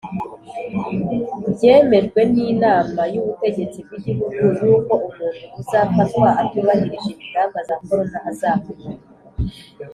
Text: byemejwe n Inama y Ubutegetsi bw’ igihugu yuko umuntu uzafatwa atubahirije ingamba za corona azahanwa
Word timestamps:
byemejwe 1.53 2.21
n 2.31 2.33
Inama 2.51 3.01
y 3.13 3.17
Ubutegetsi 3.21 3.77
bw’ 3.85 3.91
igihugu 3.97 4.41
yuko 4.67 4.93
umuntu 5.07 5.45
uzafatwa 5.61 6.27
atubahirije 6.41 7.11
ingamba 7.23 7.57
za 7.67 7.75
corona 7.85 8.17
azahanwa 8.29 8.91